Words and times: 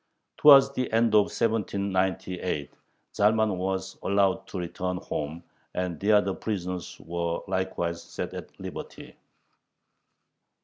Towards 0.37 0.71
the 0.73 0.91
end 0.91 1.13
of 1.13 1.25
1798 1.25 2.73
Zalman 3.13 3.55
was 3.55 3.99
allowed 4.01 4.47
to 4.47 4.57
return 4.57 4.97
home, 4.97 5.43
and 5.75 5.99
the 5.99 6.13
other 6.13 6.33
prisoners 6.33 6.99
were 7.05 7.41
likewise 7.47 8.01
set 8.01 8.33
at 8.33 8.59
liberty. 8.59 9.15